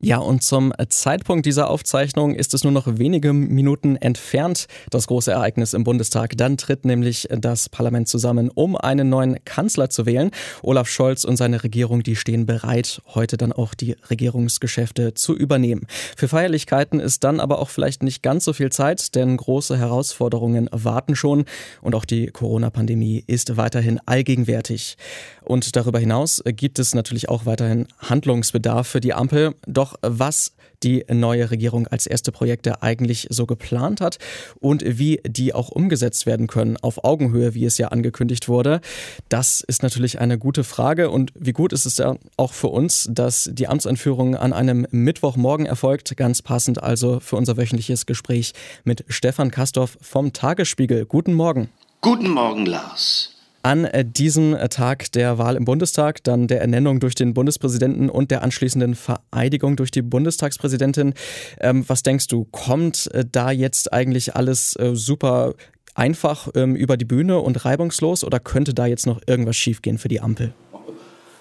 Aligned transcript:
Ja, 0.00 0.18
und 0.18 0.44
zum 0.44 0.72
Zeitpunkt 0.90 1.44
dieser 1.44 1.68
Aufzeichnung 1.68 2.36
ist 2.36 2.54
es 2.54 2.62
nur 2.62 2.72
noch 2.72 2.86
wenige 2.86 3.32
Minuten 3.32 3.96
entfernt, 3.96 4.68
das 4.90 5.08
große 5.08 5.32
Ereignis 5.32 5.74
im 5.74 5.82
Bundestag. 5.82 6.36
Dann 6.36 6.56
tritt 6.56 6.84
nämlich 6.84 7.26
das 7.32 7.68
Parlament 7.68 8.06
zusammen, 8.06 8.48
um 8.48 8.76
einen 8.76 9.08
neuen 9.08 9.44
Kanzler 9.44 9.90
zu 9.90 10.06
wählen. 10.06 10.30
Olaf 10.62 10.88
Scholz 10.88 11.24
und 11.24 11.36
seine 11.36 11.64
Regierung, 11.64 12.04
die 12.04 12.14
stehen 12.14 12.46
bereit, 12.46 13.02
heute 13.12 13.36
dann 13.36 13.52
auch 13.52 13.74
die 13.74 13.96
Regierungsgeschäfte 14.08 15.14
zu 15.14 15.34
übernehmen. 15.36 15.88
Für 16.16 16.28
Feierlichkeiten 16.28 17.00
ist 17.00 17.24
dann 17.24 17.40
aber 17.40 17.58
auch 17.58 17.68
vielleicht 17.68 18.04
nicht 18.04 18.22
ganz 18.22 18.44
so 18.44 18.52
viel 18.52 18.70
Zeit, 18.70 19.16
denn 19.16 19.36
große 19.36 19.76
Herausforderungen 19.76 20.68
warten 20.70 21.16
schon 21.16 21.44
und 21.82 21.96
auch 21.96 22.04
die 22.04 22.28
Corona-Pandemie 22.28 23.24
ist 23.26 23.56
weiterhin 23.56 23.98
allgegenwärtig. 24.06 24.96
Und 25.42 25.74
darüber 25.74 25.98
hinaus 25.98 26.40
gibt 26.44 26.78
es 26.78 26.94
natürlich 26.94 27.28
auch 27.28 27.46
weiterhin 27.46 27.88
Handlungsbedarf 27.98 28.86
für 28.86 29.00
die 29.00 29.14
Ampel. 29.14 29.56
Doch 29.66 29.87
noch, 29.88 29.94
was 30.02 30.52
die 30.84 31.04
neue 31.12 31.50
Regierung 31.50 31.88
als 31.88 32.06
erste 32.06 32.30
Projekte 32.30 32.82
eigentlich 32.82 33.26
so 33.30 33.46
geplant 33.46 34.00
hat 34.00 34.18
und 34.60 34.84
wie 34.86 35.20
die 35.26 35.52
auch 35.52 35.70
umgesetzt 35.70 36.24
werden 36.24 36.46
können 36.46 36.76
auf 36.76 37.02
Augenhöhe, 37.02 37.54
wie 37.54 37.64
es 37.64 37.78
ja 37.78 37.88
angekündigt 37.88 38.48
wurde. 38.48 38.80
Das 39.28 39.60
ist 39.60 39.82
natürlich 39.82 40.20
eine 40.20 40.38
gute 40.38 40.62
Frage 40.62 41.10
und 41.10 41.32
wie 41.34 41.52
gut 41.52 41.72
ist 41.72 41.84
es 41.84 41.98
ja 41.98 42.16
auch 42.36 42.52
für 42.52 42.68
uns, 42.68 43.08
dass 43.10 43.50
die 43.52 43.66
Amtseinführung 43.66 44.36
an 44.36 44.52
einem 44.52 44.86
Mittwochmorgen 44.92 45.66
erfolgt, 45.66 46.16
ganz 46.16 46.42
passend 46.42 46.80
also 46.80 47.18
für 47.18 47.34
unser 47.34 47.56
wöchentliches 47.56 48.06
Gespräch 48.06 48.52
mit 48.84 49.04
Stefan 49.08 49.50
Kastorf 49.50 49.98
vom 50.00 50.32
Tagesspiegel. 50.32 51.06
Guten 51.06 51.34
Morgen. 51.34 51.70
Guten 52.02 52.30
Morgen, 52.30 52.66
Lars. 52.66 53.37
An 53.68 53.84
äh, 53.84 54.02
diesem 54.02 54.54
äh, 54.54 54.70
Tag 54.70 55.12
der 55.12 55.36
Wahl 55.36 55.54
im 55.54 55.66
Bundestag, 55.66 56.24
dann 56.24 56.46
der 56.46 56.62
Ernennung 56.62 57.00
durch 57.00 57.14
den 57.14 57.34
Bundespräsidenten 57.34 58.08
und 58.08 58.30
der 58.30 58.42
anschließenden 58.42 58.94
Vereidigung 58.94 59.76
durch 59.76 59.90
die 59.90 60.00
Bundestagspräsidentin. 60.00 61.12
Ähm, 61.60 61.84
was 61.86 62.02
denkst 62.02 62.28
du, 62.28 62.46
kommt 62.50 63.10
äh, 63.12 63.26
da 63.30 63.50
jetzt 63.50 63.92
eigentlich 63.92 64.34
alles 64.34 64.78
super 64.94 65.52
einfach 65.94 66.48
ähm, 66.54 66.76
über 66.76 66.96
die 66.96 67.04
Bühne 67.04 67.40
und 67.40 67.62
reibungslos 67.66 68.24
oder 68.24 68.40
könnte 68.40 68.72
da 68.72 68.86
jetzt 68.86 69.06
noch 69.06 69.20
irgendwas 69.26 69.56
schiefgehen 69.56 69.98
für 69.98 70.08
die 70.08 70.22
Ampel? 70.22 70.54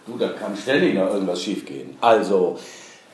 Du, 0.06 0.18
da 0.18 0.28
kann 0.28 0.58
ständig 0.58 0.96
noch 0.96 1.10
irgendwas 1.14 1.42
schiefgehen. 1.42 1.92
Also, 2.02 2.60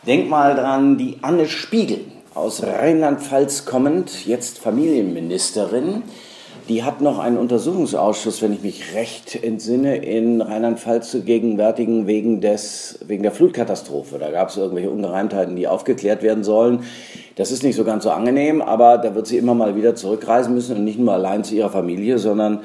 denk 0.08 0.28
mal 0.28 0.56
dran, 0.56 0.98
die 0.98 1.20
Anne 1.22 1.48
Spiegel 1.48 2.00
aus 2.34 2.64
Rheinland-Pfalz 2.64 3.66
kommend, 3.66 4.26
jetzt 4.26 4.58
Familienministerin, 4.58 6.02
die 6.70 6.84
hat 6.84 7.02
noch 7.02 7.20
einen 7.20 7.38
Untersuchungsausschuss, 7.38 8.42
wenn 8.42 8.54
ich 8.54 8.62
mich 8.62 8.94
recht 8.96 9.44
entsinne, 9.44 9.98
in 9.98 10.42
Rheinland-Pfalz 10.42 11.12
zu 11.12 11.22
gegenwärtigen 11.22 12.08
wegen, 12.08 12.42
des, 12.42 13.00
wegen 13.06 13.24
der 13.24 13.32
Flutkatastrophe. 13.32 14.18
Da 14.18 14.32
gab 14.32 14.50
es 14.50 14.58
irgendwelche 14.58 14.90
Ungereimtheiten, 14.90 15.56
die 15.56 15.68
aufgeklärt 15.68 16.24
werden 16.24 16.44
sollen. 16.44 16.84
Das 17.36 17.52
ist 17.52 17.64
nicht 17.64 17.76
so 17.76 17.84
ganz 17.84 18.04
so 18.04 18.12
angenehm, 18.12 18.62
aber 18.62 18.98
da 18.98 19.16
wird 19.16 19.28
sie 19.28 19.38
immer 19.38 19.56
mal 19.56 19.76
wieder 19.76 19.96
zurückreisen 19.96 20.54
müssen 20.54 20.78
und 20.78 20.84
nicht 20.86 21.00
nur 21.00 21.14
allein 21.14 21.44
zu 21.44 21.56
ihrer 21.56 21.70
Familie, 21.70 22.18
sondern 22.18 22.62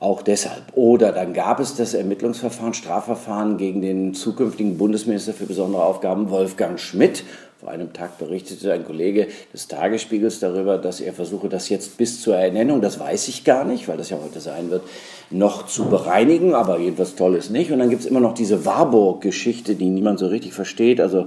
auch 0.00 0.22
deshalb. 0.22 0.62
Oder 0.74 1.12
dann 1.12 1.32
gab 1.32 1.60
es 1.60 1.74
das 1.74 1.94
Ermittlungsverfahren, 1.94 2.74
Strafverfahren 2.74 3.56
gegen 3.56 3.82
den 3.82 4.14
zukünftigen 4.14 4.78
Bundesminister 4.78 5.32
für 5.32 5.46
besondere 5.46 5.84
Aufgaben, 5.84 6.30
Wolfgang 6.30 6.78
Schmidt. 6.78 7.24
Vor 7.58 7.70
einem 7.70 7.92
Tag 7.92 8.18
berichtete 8.18 8.72
ein 8.72 8.84
Kollege 8.84 9.26
des 9.52 9.66
Tagesspiegels 9.66 10.38
darüber, 10.38 10.78
dass 10.78 11.00
er 11.00 11.12
versuche, 11.12 11.48
das 11.48 11.68
jetzt 11.68 11.96
bis 11.96 12.22
zur 12.22 12.36
Ernennung, 12.36 12.80
das 12.80 13.00
weiß 13.00 13.26
ich 13.26 13.42
gar 13.42 13.64
nicht, 13.64 13.88
weil 13.88 13.96
das 13.96 14.10
ja 14.10 14.18
heute 14.22 14.38
sein 14.38 14.70
wird, 14.70 14.82
noch 15.30 15.66
zu 15.66 15.86
bereinigen, 15.86 16.54
aber 16.54 16.78
jedenfalls 16.78 17.16
Tolles 17.16 17.50
nicht. 17.50 17.72
Und 17.72 17.80
dann 17.80 17.90
gibt 17.90 18.02
es 18.02 18.06
immer 18.06 18.20
noch 18.20 18.34
diese 18.34 18.64
Warburg-Geschichte, 18.64 19.74
die 19.74 19.90
niemand 19.90 20.20
so 20.20 20.28
richtig 20.28 20.52
versteht. 20.52 21.00
Also 21.00 21.26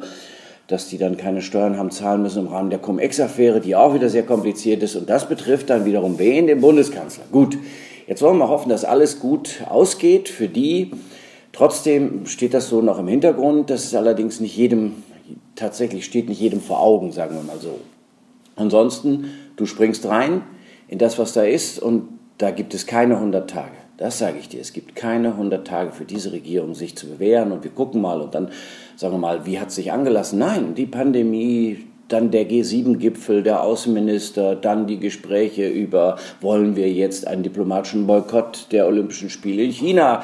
dass 0.67 0.87
die 0.87 0.97
dann 0.97 1.17
keine 1.17 1.41
Steuern 1.41 1.77
haben 1.77 1.91
zahlen 1.91 2.21
müssen 2.21 2.45
im 2.45 2.53
Rahmen 2.53 2.69
der 2.69 2.79
Cum-Ex-Affäre, 2.79 3.59
die 3.59 3.75
auch 3.75 3.93
wieder 3.93 4.07
sehr 4.07 4.23
kompliziert 4.23 4.81
ist. 4.83 4.95
Und 4.95 5.09
das 5.09 5.27
betrifft 5.27 5.69
dann 5.69 5.83
wiederum 5.83 6.17
wen? 6.17 6.47
Den 6.47 6.61
Bundeskanzler. 6.61 7.25
Gut, 7.29 7.57
jetzt 8.07 8.21
wollen 8.21 8.37
wir 8.37 8.49
hoffen, 8.49 8.69
dass 8.69 8.85
alles 8.85 9.19
gut 9.19 9.63
ausgeht 9.69 10.29
für 10.29 10.47
die. 10.47 10.91
Trotzdem 11.53 12.25
steht 12.25 12.53
das 12.53 12.69
so 12.69 12.81
noch 12.81 12.99
im 12.99 13.07
Hintergrund. 13.07 13.69
Das 13.69 13.83
ist 13.83 13.95
allerdings 13.95 14.39
nicht 14.39 14.55
jedem 14.55 15.03
tatsächlich 15.55 16.05
steht 16.05 16.29
nicht 16.29 16.41
jedem 16.41 16.61
vor 16.61 16.81
Augen, 16.81 17.11
sagen 17.11 17.35
wir 17.35 17.43
mal 17.43 17.59
so. 17.59 17.79
Ansonsten, 18.55 19.25
du 19.55 19.65
springst 19.65 20.05
rein 20.07 20.43
in 20.87 20.97
das, 20.97 21.19
was 21.19 21.33
da 21.33 21.43
ist 21.43 21.79
und 21.79 22.07
da 22.37 22.51
gibt 22.51 22.73
es 22.73 22.85
keine 22.85 23.15
100 23.15 23.49
Tage. 23.49 23.75
Das 23.97 24.17
sage 24.17 24.39
ich 24.39 24.49
dir. 24.49 24.59
Es 24.59 24.73
gibt 24.73 24.95
keine 24.95 25.29
100 25.29 25.65
Tage 25.65 25.91
für 25.91 26.05
diese 26.05 26.31
Regierung, 26.31 26.73
sich 26.73 26.97
zu 26.97 27.07
bewähren 27.07 27.51
und 27.51 27.63
wir 27.63 27.71
gucken 27.71 28.01
mal 28.01 28.19
und 28.21 28.33
dann 28.33 28.49
sagen 28.95 29.13
wir 29.13 29.19
mal, 29.19 29.45
wie 29.45 29.59
hat 29.59 29.69
es 29.69 29.75
sich 29.75 29.91
angelassen? 29.91 30.39
Nein, 30.39 30.73
die 30.73 30.87
Pandemie, 30.87 31.85
dann 32.13 32.31
der 32.31 32.49
G7-Gipfel, 32.49 33.43
der 33.43 33.63
Außenminister, 33.63 34.55
dann 34.55 34.87
die 34.87 34.99
Gespräche 34.99 35.67
über, 35.67 36.17
wollen 36.39 36.75
wir 36.75 36.91
jetzt 36.91 37.27
einen 37.27 37.43
diplomatischen 37.43 38.07
Boykott 38.07 38.67
der 38.71 38.87
Olympischen 38.87 39.29
Spiele 39.29 39.63
in 39.63 39.71
China 39.71 40.23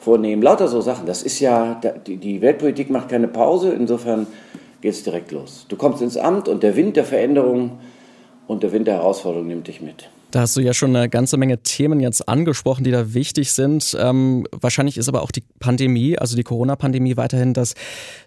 vornehmen. 0.00 0.42
Lauter 0.42 0.68
so 0.68 0.80
Sachen. 0.80 1.06
Das 1.06 1.22
ist 1.22 1.40
ja, 1.40 1.80
die 2.06 2.40
Weltpolitik 2.40 2.90
macht 2.90 3.08
keine 3.08 3.28
Pause. 3.28 3.70
Insofern 3.70 4.26
geht 4.80 4.92
es 4.92 5.02
direkt 5.02 5.32
los. 5.32 5.66
Du 5.68 5.76
kommst 5.76 6.02
ins 6.02 6.16
Amt 6.16 6.48
und 6.48 6.62
der 6.62 6.76
Wind 6.76 6.96
der 6.96 7.04
Veränderung 7.04 7.78
und 8.46 8.62
der 8.62 8.72
Wind 8.72 8.86
der 8.86 8.94
Herausforderung 8.94 9.48
nimmt 9.48 9.66
dich 9.66 9.80
mit. 9.80 10.08
Da 10.32 10.40
hast 10.40 10.56
du 10.56 10.60
ja 10.60 10.74
schon 10.74 10.94
eine 10.94 11.08
ganze 11.08 11.36
Menge 11.36 11.62
Themen 11.62 12.00
jetzt 12.00 12.28
angesprochen, 12.28 12.82
die 12.82 12.90
da 12.90 13.14
wichtig 13.14 13.52
sind. 13.52 13.96
Ähm, 13.98 14.44
wahrscheinlich 14.50 14.98
ist 14.98 15.08
aber 15.08 15.22
auch 15.22 15.30
die 15.30 15.44
Pandemie, 15.60 16.18
also 16.18 16.34
die 16.34 16.42
Corona-Pandemie, 16.42 17.16
weiterhin 17.16 17.54
das 17.54 17.74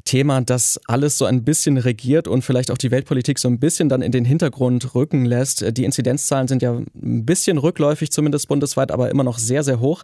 Thema, 0.05 0.39
das 0.41 0.79
alles 0.87 1.17
so 1.17 1.25
ein 1.25 1.43
bisschen 1.43 1.77
regiert 1.77 2.29
und 2.29 2.43
vielleicht 2.43 2.71
auch 2.71 2.77
die 2.77 2.89
Weltpolitik 2.89 3.37
so 3.37 3.49
ein 3.49 3.59
bisschen 3.59 3.89
dann 3.89 4.01
in 4.01 4.13
den 4.13 4.23
Hintergrund 4.23 4.95
rücken 4.95 5.25
lässt. 5.25 5.77
Die 5.77 5.83
Inzidenzzahlen 5.83 6.47
sind 6.47 6.61
ja 6.61 6.71
ein 6.71 7.25
bisschen 7.25 7.57
rückläufig, 7.57 8.11
zumindest 8.11 8.47
bundesweit, 8.47 8.91
aber 8.91 9.09
immer 9.09 9.25
noch 9.25 9.37
sehr, 9.37 9.63
sehr 9.63 9.81
hoch. 9.81 10.03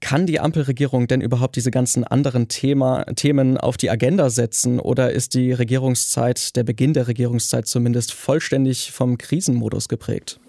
Kann 0.00 0.26
die 0.26 0.40
Ampelregierung 0.40 1.06
denn 1.06 1.20
überhaupt 1.20 1.54
diese 1.54 1.70
ganzen 1.70 2.02
anderen 2.02 2.48
Thema, 2.48 3.04
Themen 3.14 3.56
auf 3.56 3.76
die 3.76 3.88
Agenda 3.88 4.30
setzen 4.30 4.80
oder 4.80 5.12
ist 5.12 5.34
die 5.34 5.52
Regierungszeit, 5.52 6.56
der 6.56 6.64
Beginn 6.64 6.92
der 6.92 7.06
Regierungszeit 7.06 7.68
zumindest 7.68 8.12
vollständig 8.12 8.90
vom 8.90 9.16
Krisenmodus 9.16 9.88
geprägt? 9.88 10.40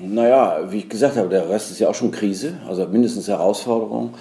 Naja, 0.00 0.60
wie 0.70 0.78
ich 0.78 0.88
gesagt 0.88 1.16
habe, 1.16 1.28
der 1.28 1.48
Rest 1.48 1.70
ist 1.70 1.80
ja 1.80 1.88
auch 1.88 1.94
schon 1.94 2.10
Krise, 2.10 2.54
also 2.68 2.86
mindestens 2.86 3.28
Herausforderung. 3.28 4.14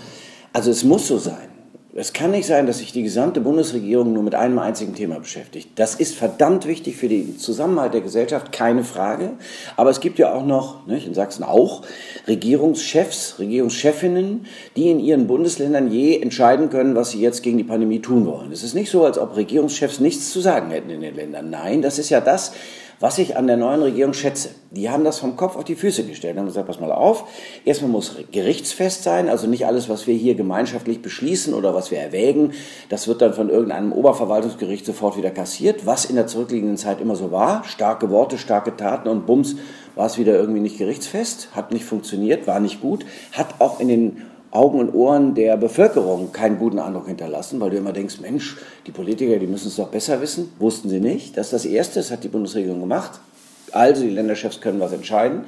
Also 0.52 0.72
es 0.72 0.84
muss 0.84 1.08
so 1.08 1.18
sein. 1.18 1.54
Es 1.96 2.12
kann 2.12 2.32
nicht 2.32 2.48
sein, 2.48 2.66
dass 2.66 2.80
sich 2.80 2.92
die 2.92 3.04
gesamte 3.04 3.40
Bundesregierung 3.40 4.14
nur 4.14 4.24
mit 4.24 4.34
einem 4.34 4.58
einzigen 4.58 4.96
Thema 4.96 5.20
beschäftigt. 5.20 5.70
Das 5.76 5.94
ist 5.94 6.16
verdammt 6.16 6.66
wichtig 6.66 6.96
für 6.96 7.08
den 7.08 7.38
Zusammenhalt 7.38 7.94
der 7.94 8.02
Gesellschaft, 8.02 8.52
keine 8.52 8.84
Frage. 8.84 9.34
Aber 9.78 9.92
es 9.92 10.00
gibt 10.00 10.18
ja 10.18 10.34
auch 10.34 10.44
noch, 10.44 10.88
nicht, 10.88 11.06
in 11.06 11.14
Sachsen 11.14 11.44
auch, 11.44 11.84
Regierungschefs, 12.28 13.36
Regierungschefinnen, 13.38 14.48
die 14.76 14.90
in 14.90 15.00
ihren 15.00 15.28
Bundesländern 15.28 15.92
je 15.92 16.20
entscheiden 16.20 16.72
können, 16.72 16.96
was 16.96 17.12
sie 17.12 17.22
jetzt 17.22 17.44
gegen 17.44 17.60
die 17.60 17.64
Pandemie 17.64 18.00
tun 18.00 18.26
wollen. 18.26 18.52
Es 18.52 18.64
ist 18.64 18.74
nicht 18.74 18.90
so, 18.90 19.06
als 19.06 19.20
ob 19.20 19.36
Regierungschefs 19.36 20.00
nichts 20.00 20.32
zu 20.32 20.42
sagen 20.42 20.72
hätten 20.72 20.90
in 20.90 21.02
den 21.02 21.16
Ländern. 21.16 21.52
Nein, 21.52 21.84
das 21.84 22.00
ist 22.00 22.10
ja 22.10 22.22
das, 22.22 22.54
was 23.00 23.20
ich 23.20 23.38
an 23.38 23.46
der 23.46 23.58
neuen 23.58 23.84
Regierung 23.84 24.14
schätze, 24.14 24.50
die 24.76 24.90
haben 24.90 25.04
das 25.04 25.20
vom 25.20 25.36
Kopf 25.36 25.56
auf 25.56 25.64
die 25.64 25.76
Füße 25.76 26.04
gestellt. 26.04 26.38
Haben 26.38 26.48
gesagt, 26.48 26.68
pass 26.68 26.80
mal 26.80 26.92
auf, 26.92 27.26
erstmal 27.64 27.92
muss 27.92 28.16
gerichtsfest 28.32 29.04
sein, 29.04 29.30
also 29.30 29.48
nicht 29.48 29.66
alles, 29.66 29.88
was 29.88 30.08
wir 30.08 30.16
hier 30.16 30.36
gemeinschaftlich 30.36 31.02
beschließen 31.02 31.54
oder 31.54 31.76
was 31.76 31.92
wir 31.92 32.00
erwägen, 32.00 32.54
das 32.90 33.08
wird 33.08 33.22
dann 33.22 33.34
von 33.34 33.50
irgendeinem 33.50 33.94
Oberverwaltungsgericht 33.94 34.86
sofort 34.86 35.16
wieder 35.16 35.32
kassiert, 35.32 35.86
was 35.86 36.06
in 36.06 36.16
der 36.16 36.28
zurückliegenden 36.28 36.78
Zeit 36.78 37.02
immer 37.02 37.16
so 37.16 37.32
war. 37.32 37.64
Starke 37.66 38.10
Worte, 38.10 38.38
starke 38.38 38.76
Taten 38.76 39.08
und 39.10 39.26
bums 39.26 39.56
war 39.96 40.08
es 40.08 40.18
wieder 40.18 40.34
irgendwie 40.36 40.60
nicht 40.60 40.80
gerichtsfest, 40.80 41.50
hat 41.52 41.72
nicht 41.72 41.86
funktioniert, 41.86 42.48
war 42.48 42.60
nicht 42.60 42.82
gut, 42.82 43.06
hat 43.32 43.56
auch 43.60 43.80
in 43.80 43.88
den 43.88 44.22
Augen 44.50 44.80
und 44.80 44.94
Ohren 44.94 45.34
der 45.34 45.58
Bevölkerung 45.58 46.32
keinen 46.32 46.60
guten 46.60 46.78
Eindruck 46.78 47.08
hinterlassen, 47.08 47.60
weil 47.60 47.72
du 47.72 47.78
immer 47.78 47.92
denkst, 47.92 48.20
Mensch, 48.22 48.58
die 48.86 48.92
Politiker, 48.92 49.38
die 49.38 49.48
müssen 49.48 49.70
es 49.70 49.78
doch 49.78 49.90
besser 49.90 50.22
wissen. 50.22 50.52
Wussten 50.60 50.90
sie 50.90 51.00
nicht. 51.00 51.38
Das 51.38 51.48
ist 51.48 51.54
das 51.54 51.66
Erste, 51.66 52.00
das 52.00 52.12
hat 52.12 52.24
die 52.24 52.28
Bundesregierung 52.28 52.80
gemacht. 52.80 53.20
Also 53.74 54.04
die 54.04 54.10
Länderchefs 54.10 54.62
können 54.62 54.80
was 54.80 54.94
entscheiden. 54.94 55.46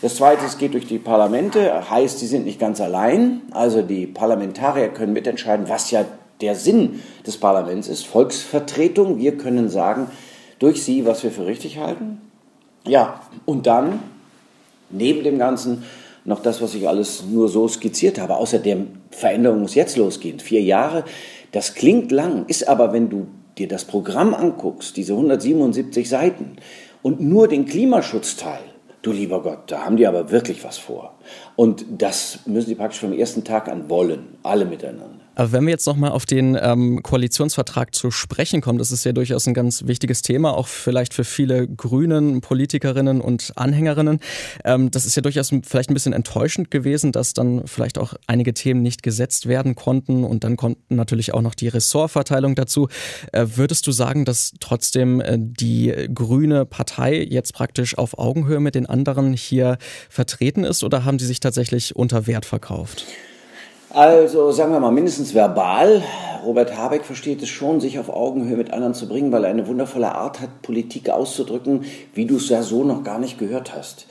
Das 0.00 0.16
Zweite, 0.16 0.44
es 0.44 0.58
geht 0.58 0.74
durch 0.74 0.86
die 0.86 0.98
Parlamente, 0.98 1.90
heißt, 1.90 2.20
sie 2.20 2.26
sind 2.26 2.44
nicht 2.44 2.60
ganz 2.60 2.80
allein. 2.80 3.42
Also 3.50 3.82
die 3.82 4.06
Parlamentarier 4.06 4.88
können 4.88 5.12
mitentscheiden, 5.12 5.68
was 5.68 5.90
ja 5.90 6.04
der 6.40 6.54
Sinn 6.54 7.00
des 7.26 7.36
Parlaments 7.36 7.88
ist. 7.88 8.06
Volksvertretung. 8.06 9.18
Wir 9.18 9.36
können 9.36 9.68
sagen, 9.68 10.08
durch 10.58 10.82
sie, 10.82 11.04
was 11.04 11.24
wir 11.24 11.30
für 11.30 11.46
richtig 11.46 11.78
halten. 11.78 12.20
Ja, 12.86 13.20
und 13.44 13.66
dann, 13.66 13.98
neben 14.90 15.24
dem 15.24 15.38
Ganzen, 15.38 15.84
noch 16.24 16.42
das, 16.42 16.62
was 16.62 16.74
ich 16.74 16.86
alles 16.86 17.24
nur 17.28 17.48
so 17.48 17.66
skizziert 17.66 18.20
habe. 18.20 18.36
Außerdem, 18.36 18.88
Veränderung 19.10 19.62
muss 19.62 19.74
jetzt 19.74 19.96
losgehen. 19.96 20.38
Vier 20.40 20.62
Jahre, 20.62 21.04
das 21.52 21.74
klingt 21.74 22.12
lang, 22.12 22.44
ist 22.46 22.68
aber, 22.68 22.92
wenn 22.92 23.08
du 23.08 23.26
dir 23.56 23.66
das 23.66 23.84
Programm 23.84 24.34
anguckst, 24.34 24.96
diese 24.96 25.14
177 25.14 26.08
Seiten 26.08 26.56
und 27.02 27.20
nur 27.20 27.48
den 27.48 27.66
Klimaschutzteil, 27.66 28.60
du 29.02 29.12
lieber 29.12 29.42
Gott, 29.42 29.70
da 29.70 29.84
haben 29.84 29.96
die 29.96 30.06
aber 30.06 30.30
wirklich 30.30 30.64
was 30.64 30.78
vor. 30.78 31.14
Und 31.56 31.84
das 31.98 32.40
müssen 32.46 32.68
die 32.68 32.74
praktisch 32.74 33.00
vom 33.00 33.12
ersten 33.12 33.44
Tag 33.44 33.68
an 33.68 33.88
wollen, 33.88 34.38
alle 34.42 34.64
miteinander. 34.64 35.27
Aber 35.38 35.52
wenn 35.52 35.66
wir 35.66 35.70
jetzt 35.70 35.86
nochmal 35.86 36.10
auf 36.10 36.26
den 36.26 36.58
ähm, 36.60 37.00
Koalitionsvertrag 37.00 37.94
zu 37.94 38.10
sprechen 38.10 38.60
kommen, 38.60 38.80
das 38.80 38.90
ist 38.90 39.04
ja 39.04 39.12
durchaus 39.12 39.46
ein 39.46 39.54
ganz 39.54 39.86
wichtiges 39.86 40.22
Thema, 40.22 40.52
auch 40.52 40.66
vielleicht 40.66 41.14
für 41.14 41.22
viele 41.22 41.68
Grünen, 41.68 42.40
Politikerinnen 42.40 43.20
und 43.20 43.52
Anhängerinnen. 43.54 44.18
Ähm, 44.64 44.90
das 44.90 45.06
ist 45.06 45.14
ja 45.14 45.22
durchaus 45.22 45.50
vielleicht 45.62 45.90
ein 45.90 45.94
bisschen 45.94 46.12
enttäuschend 46.12 46.72
gewesen, 46.72 47.12
dass 47.12 47.34
dann 47.34 47.68
vielleicht 47.68 47.98
auch 47.98 48.14
einige 48.26 48.52
Themen 48.52 48.82
nicht 48.82 49.04
gesetzt 49.04 49.46
werden 49.46 49.76
konnten 49.76 50.24
und 50.24 50.42
dann 50.42 50.56
konnten 50.56 50.96
natürlich 50.96 51.32
auch 51.34 51.42
noch 51.42 51.54
die 51.54 51.68
Ressortverteilung 51.68 52.56
dazu. 52.56 52.88
Äh, 53.30 53.46
würdest 53.54 53.86
du 53.86 53.92
sagen, 53.92 54.24
dass 54.24 54.54
trotzdem 54.58 55.20
äh, 55.20 55.38
die 55.38 56.08
grüne 56.12 56.66
Partei 56.66 57.22
jetzt 57.22 57.54
praktisch 57.54 57.96
auf 57.96 58.18
Augenhöhe 58.18 58.58
mit 58.58 58.74
den 58.74 58.86
anderen 58.86 59.34
hier 59.34 59.78
vertreten 60.10 60.64
ist 60.64 60.82
oder 60.82 61.04
haben 61.04 61.20
sie 61.20 61.26
sich 61.26 61.38
tatsächlich 61.38 61.94
unter 61.94 62.26
Wert 62.26 62.44
verkauft? 62.44 63.06
Also 63.90 64.52
sagen 64.52 64.72
wir 64.72 64.80
mal 64.80 64.90
mindestens 64.90 65.34
verbal. 65.34 66.02
Robert 66.44 66.76
Habeck 66.76 67.04
versteht 67.04 67.42
es 67.42 67.48
schon, 67.48 67.80
sich 67.80 67.98
auf 67.98 68.10
Augenhöhe 68.10 68.56
mit 68.56 68.72
anderen 68.72 68.92
zu 68.94 69.08
bringen, 69.08 69.32
weil 69.32 69.44
er 69.44 69.50
eine 69.50 69.66
wundervolle 69.66 70.14
Art 70.14 70.40
hat, 70.40 70.62
Politik 70.62 71.08
auszudrücken, 71.08 71.84
wie 72.12 72.26
du 72.26 72.36
es 72.36 72.50
ja 72.50 72.62
so 72.62 72.84
noch 72.84 73.02
gar 73.02 73.18
nicht 73.18 73.38
gehört 73.38 73.74
hast. 73.74 74.06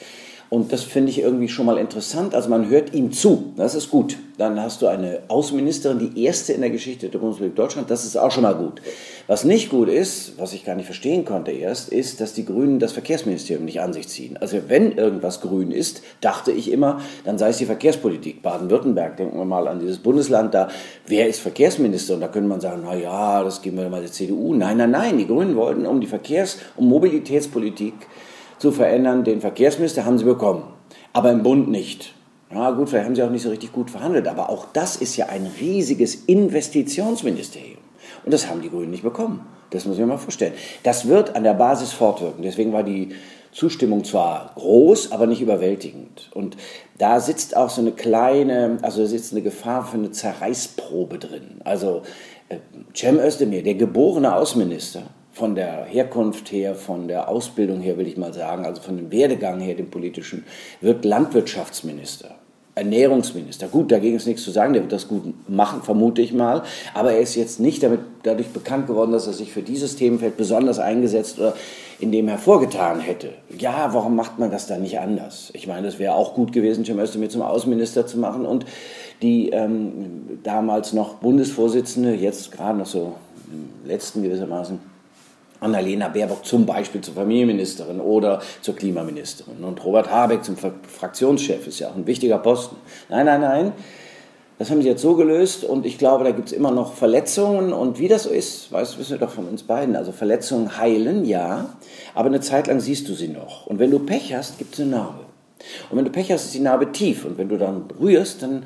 Und 0.50 0.72
das 0.72 0.84
finde 0.84 1.12
ich 1.12 1.20
irgendwie 1.20 1.50
schon 1.50 1.66
mal 1.66 1.78
interessant. 1.78 2.34
Also 2.34 2.50
man 2.50 2.70
hört 2.70 2.94
ihm 2.94 3.12
zu, 3.12 3.54
das 3.58 3.76
ist 3.76 3.92
gut. 3.92 4.18
Dann 4.38 4.62
hast 4.62 4.82
du 4.82 4.88
eine 4.88 5.22
Außenministerin, 5.28 6.00
die 6.00 6.24
erste 6.24 6.54
in 6.54 6.62
der 6.62 6.70
Geschichte 6.70 7.10
der 7.10 7.20
Bundesrepublik 7.20 7.56
Deutschland, 7.56 7.90
das 7.90 8.06
ist 8.06 8.16
auch 8.16 8.32
schon 8.32 8.44
mal 8.44 8.56
gut. 8.56 8.82
Was 9.26 9.44
nicht 9.44 9.70
gut 9.70 9.90
ist, 9.90 10.40
was 10.40 10.54
ich 10.54 10.64
gar 10.64 10.76
nicht 10.76 10.86
verstehen 10.86 11.26
konnte 11.26 11.52
erst, 11.52 11.90
ist, 11.90 12.22
dass 12.22 12.34
die 12.34 12.46
Grünen 12.46 12.80
das 12.80 12.94
Verkehrsministerium 12.94 13.66
nicht 13.66 13.82
an 13.82 13.92
sich 13.92 14.08
ziehen. 14.08 14.38
Also 14.38 14.58
wenn 14.68 14.94
irgendwas 14.94 15.42
grün 15.42 15.72
ist, 15.72 16.02
dachte 16.22 16.52
ich 16.52 16.72
immer, 16.72 17.02
dann 17.26 17.38
sei 17.38 17.50
es 17.50 17.58
die 17.58 17.66
Verkehrspolitik. 17.66 18.42
Baden-Württemberg, 18.42 19.18
denken 19.18 19.38
wir 19.38 19.46
mal 19.46 19.68
an 19.68 19.80
dieses 19.80 19.98
Bundesland 19.98 20.54
da. 20.54 20.70
Wer 21.08 21.28
ist 21.28 21.42
Verkehrsminister? 21.42 22.14
Und 22.14 22.22
da 22.22 22.28
könnte 22.30 22.48
man 22.48 22.62
sagen, 22.62 22.84
na 22.86 22.96
ja, 22.96 23.44
das 23.44 23.62
geben 23.62 23.78
wir 23.78 23.90
mal 23.90 24.02
der 24.02 24.12
CDU. 24.12 24.54
Nein, 24.54 24.78
nein, 24.78 24.92
nein, 24.92 25.18
die 25.18 25.28
Grünen 25.28 25.56
wollten 25.58 25.86
um 25.86 26.00
die 26.00 26.08
Verkehrs- 26.08 26.60
und 26.78 26.88
Mobilitätspolitik 26.88 27.96
zu 28.60 28.72
verändern. 28.72 29.24
Den 29.24 29.42
Verkehrsminister 29.42 30.06
haben 30.06 30.18
sie 30.18 30.26
bekommen, 30.26 30.64
aber 31.14 31.32
im 31.32 31.44
Bund 31.44 31.70
nicht. 31.70 32.14
Ja 32.54 32.72
gut, 32.72 32.90
vielleicht 32.90 33.06
haben 33.06 33.16
sie 33.16 33.24
auch 33.24 33.30
nicht 33.30 33.44
so 33.44 33.50
richtig 33.50 33.74
gut 33.74 33.92
verhandelt, 33.92 34.28
aber 34.28 34.50
auch 34.50 34.68
das 34.72 34.96
ist 34.96 35.18
ja 35.18 35.28
ein 35.28 35.50
riesiges 35.60 36.16
Investitionsministerium. 36.16 37.80
Und 38.24 38.34
das 38.34 38.50
haben 38.50 38.62
die 38.62 38.70
Grünen 38.70 38.92
nicht 38.92 39.04
bekommen. 39.04 39.46
Das 39.70 39.86
muss 39.86 39.96
ich 39.96 40.02
mir 40.02 40.08
mal 40.08 40.18
vorstellen. 40.18 40.54
Das 40.84 41.08
wird 41.08 41.36
an 41.36 41.44
der 41.44 41.54
Basis 41.54 41.92
fortwirken. 41.92 42.42
Deswegen 42.42 42.72
war 42.72 42.84
die 42.84 43.10
Zustimmung 43.52 44.04
zwar 44.04 44.52
groß, 44.56 45.12
aber 45.12 45.28
nicht 45.28 45.42
überwältigend. 45.42 46.30
Und 46.34 46.56
da 46.98 47.20
sitzt 47.20 47.58
auch 47.58 47.70
so 47.70 47.82
eine 47.82 47.92
kleine, 47.92 48.78
also 48.82 49.02
da 49.02 49.08
sitzt 49.08 49.34
eine 49.34 49.42
Gefahr 49.42 49.86
für 49.86 49.98
eine 49.98 50.12
Zerreißprobe 50.12 51.18
drin. 51.18 51.62
Also 51.66 52.04
äh, 52.50 52.58
Cem 52.94 53.20
Özdemir, 53.20 53.64
der 53.64 53.76
geborene 53.76 54.36
Außenminister, 54.36 55.04
von 55.38 55.56
der 55.56 55.86
Herkunft 55.86 56.52
her, 56.52 56.74
von 56.74 57.08
der 57.08 57.30
Ausbildung 57.30 57.80
her, 57.80 57.98
will 57.98 58.08
ich 58.08 58.18
mal 58.18 58.34
sagen, 58.34 58.66
also 58.66 58.82
von 58.82 58.98
dem 58.98 59.12
Werdegang 59.12 59.60
her, 59.60 59.76
dem 59.76 59.92
politischen, 59.92 60.46
wird 60.82 61.06
Landwirtschaftsminister. 61.06 62.36
Ernährungsminister. 62.74 63.68
Gut, 63.68 63.92
dagegen 63.92 64.18
ist 64.18 64.28
nichts 64.28 64.44
zu 64.44 64.52
sagen, 64.52 64.74
der 64.74 64.84
wird 64.84 64.92
das 64.92 65.08
gut 65.08 65.34
machen, 65.50 65.82
vermute 65.82 66.22
ich 66.22 66.32
mal. 66.32 66.62
Aber 66.94 67.12
er 67.12 67.22
ist 67.22 67.36
jetzt 67.36 67.60
nicht 67.60 67.82
damit, 67.82 68.02
dadurch 68.22 68.50
bekannt 68.50 68.86
geworden, 68.86 69.12
dass 69.12 69.26
er 69.26 69.34
sich 69.34 69.52
für 69.52 69.64
dieses 69.64 69.96
Themenfeld 69.96 70.38
besonders 70.38 70.78
eingesetzt 70.78 71.40
oder 71.40 71.56
in 72.00 72.12
dem 72.12 72.28
hervorgetan 72.28 73.00
hätte. 73.00 73.30
Ja, 73.58 73.94
warum 73.94 74.16
macht 74.16 74.38
man 74.38 74.52
das 74.52 74.68
dann 74.68 74.84
nicht 74.84 75.00
anders? 75.00 75.50
Ich 75.54 75.66
meine, 75.66 75.88
es 75.88 75.98
wäre 75.98 76.14
auch 76.14 76.36
gut 76.36 76.52
gewesen, 76.52 76.86
Cem 76.86 77.00
Özdemir 77.00 77.30
zum 77.30 77.42
Außenminister 77.42 78.06
zu 78.06 78.20
machen 78.20 78.46
und 78.46 78.66
die 79.24 79.50
ähm, 79.50 80.40
damals 80.44 80.94
noch 80.94 81.16
Bundesvorsitzende, 81.16 82.14
jetzt 82.14 82.52
gerade 82.52 82.78
noch 82.78 82.86
so 82.86 83.14
im 83.52 83.90
letzten 83.90 84.22
gewissermaßen, 84.22 84.78
Annalena 85.60 86.08
Baerbock 86.10 86.46
zum 86.46 86.66
Beispiel 86.66 87.02
zur 87.02 87.14
Familienministerin 87.14 88.00
oder 88.00 88.42
zur 88.62 88.76
Klimaministerin. 88.76 89.64
Und 89.64 89.84
Robert 89.84 90.12
Habeck 90.12 90.44
zum 90.44 90.56
Fraktionschef 90.56 91.68
ist 91.68 91.80
ja 91.80 91.90
auch 91.90 91.96
ein 91.96 92.08
wichtiger 92.08 92.38
Posten. 92.38 92.76
Nein, 93.10 93.26
nein, 93.26 93.42
nein. 93.42 93.72
Das 94.60 94.72
haben 94.72 94.82
sie 94.82 94.88
jetzt 94.88 95.04
so 95.04 95.16
gelöst 95.16 95.64
und 95.64 95.86
ich 95.86 96.00
glaube, 96.00 96.24
da 96.24 96.32
gibt 96.32 96.48
es 96.48 96.54
immer 96.54 96.72
noch 96.72 96.94
Verletzungen 96.94 97.74
und 97.74 98.00
wie 98.00 98.08
das 98.08 98.24
so 98.24 98.32
ist, 98.32 98.72
weiß, 98.72 98.98
wissen 98.98 99.12
wir 99.12 99.18
doch 99.20 99.30
von 99.30 99.48
uns 99.48 99.62
beiden. 99.62 99.96
Also 99.96 100.12
Verletzungen 100.12 100.80
heilen, 100.80 101.26
ja, 101.26 101.76
aber 102.16 102.30
eine 102.30 102.42
Zeit 102.42 102.66
lang 102.66 102.80
siehst 102.80 103.08
du 103.08 103.14
sie 103.14 103.28
noch. 103.28 103.68
Und 103.68 103.78
wenn 103.78 103.92
du 103.92 104.00
Pech 104.00 104.34
hast, 104.34 104.58
gibt 104.58 104.74
es 104.74 104.80
eine 104.80 104.90
Narbe. 104.90 105.26
Und 105.92 105.98
wenn 105.98 106.06
du 106.06 106.12
Pech 106.12 106.32
hast, 106.32 106.46
ist 106.46 106.56
die 106.56 106.60
Narbe 106.60 106.92
tief 106.92 107.24
und 107.24 107.38
wenn 107.38 107.50
du 107.50 107.58
dann 107.58 107.86
rührst, 108.00 108.42
dann 108.42 108.64